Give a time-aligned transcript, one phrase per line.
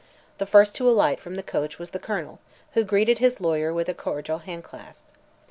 [0.39, 2.39] The first to alight from the coach was the Colonel,
[2.73, 5.05] who greeted his lawyer with a cordial handclasp.